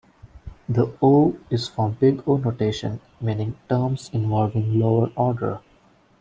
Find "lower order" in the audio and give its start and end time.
4.79-5.61